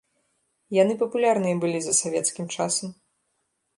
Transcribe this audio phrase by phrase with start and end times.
[0.77, 2.89] Яны папулярныя былі за савецкім часам.